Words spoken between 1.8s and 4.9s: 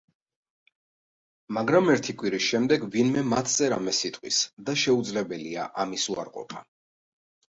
ერთი კვირის შემდეგ ვინმე მათზე რამეს იტყვის და